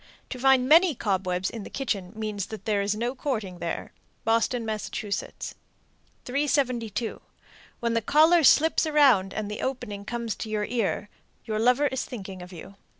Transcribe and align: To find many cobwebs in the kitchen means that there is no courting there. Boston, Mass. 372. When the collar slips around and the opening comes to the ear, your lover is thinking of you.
To 0.31 0.39
find 0.39 0.67
many 0.67 0.95
cobwebs 0.95 1.51
in 1.51 1.61
the 1.61 1.69
kitchen 1.69 2.11
means 2.15 2.47
that 2.47 2.65
there 2.65 2.81
is 2.81 2.95
no 2.95 3.13
courting 3.13 3.59
there. 3.59 3.93
Boston, 4.25 4.65
Mass. 4.65 4.89
372. 4.89 7.21
When 7.81 7.93
the 7.93 8.01
collar 8.01 8.43
slips 8.43 8.87
around 8.87 9.31
and 9.31 9.47
the 9.51 9.61
opening 9.61 10.03
comes 10.03 10.33
to 10.37 10.49
the 10.49 10.73
ear, 10.73 11.07
your 11.45 11.59
lover 11.59 11.85
is 11.85 12.03
thinking 12.03 12.41
of 12.41 12.51
you. 12.51 12.77